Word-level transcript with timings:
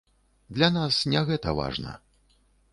Для 0.57 0.69
нас 0.77 0.97
не 1.13 1.23
гэта 1.29 1.55
важна. 1.63 1.93